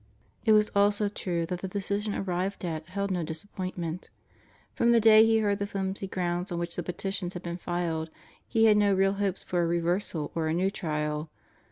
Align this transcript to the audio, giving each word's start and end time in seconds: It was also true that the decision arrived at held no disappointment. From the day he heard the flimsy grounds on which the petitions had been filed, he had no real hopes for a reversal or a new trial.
It 0.45 0.53
was 0.53 0.71
also 0.75 1.09
true 1.09 1.45
that 1.45 1.59
the 1.59 1.67
decision 1.67 2.15
arrived 2.15 2.65
at 2.65 2.89
held 2.89 3.11
no 3.11 3.21
disappointment. 3.21 4.09
From 4.73 4.93
the 4.93 4.99
day 4.99 5.23
he 5.27 5.37
heard 5.37 5.59
the 5.59 5.67
flimsy 5.67 6.07
grounds 6.07 6.51
on 6.51 6.57
which 6.57 6.75
the 6.75 6.81
petitions 6.81 7.35
had 7.35 7.43
been 7.43 7.57
filed, 7.57 8.09
he 8.47 8.65
had 8.65 8.77
no 8.77 8.95
real 8.95 9.13
hopes 9.13 9.43
for 9.43 9.61
a 9.61 9.67
reversal 9.67 10.31
or 10.33 10.47
a 10.47 10.55
new 10.55 10.71
trial. 10.71 11.29